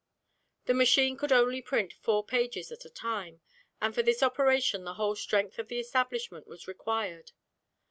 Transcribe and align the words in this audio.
The 0.65 0.73
machine 0.73 1.15
could 1.15 1.31
only 1.31 1.61
print 1.61 1.93
four 1.93 2.25
pages 2.25 2.71
at 2.71 2.85
a 2.85 2.89
time, 2.89 3.39
and 3.79 3.93
for 3.93 4.01
this 4.01 4.23
operation 4.23 4.83
the 4.83 4.95
whole 4.95 5.15
strength 5.15 5.59
of 5.59 5.67
the 5.67 5.79
establishment 5.79 6.47
was 6.47 6.67
required. 6.67 7.33